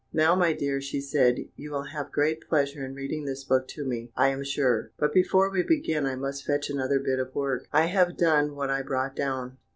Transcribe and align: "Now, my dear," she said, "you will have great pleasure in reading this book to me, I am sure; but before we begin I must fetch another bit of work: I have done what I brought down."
"Now, 0.11 0.33
my 0.33 0.51
dear," 0.53 0.81
she 0.81 0.99
said, 0.99 1.45
"you 1.55 1.69
will 1.69 1.83
have 1.93 2.11
great 2.11 2.41
pleasure 2.49 2.83
in 2.83 2.95
reading 2.95 3.25
this 3.25 3.43
book 3.43 3.67
to 3.67 3.85
me, 3.85 4.11
I 4.15 4.29
am 4.29 4.43
sure; 4.43 4.91
but 4.97 5.13
before 5.13 5.51
we 5.51 5.61
begin 5.61 6.07
I 6.07 6.15
must 6.15 6.43
fetch 6.43 6.71
another 6.71 6.97
bit 6.97 7.19
of 7.19 7.35
work: 7.35 7.67
I 7.71 7.85
have 7.85 8.17
done 8.17 8.55
what 8.55 8.71
I 8.71 8.81
brought 8.81 9.15
down." 9.15 9.59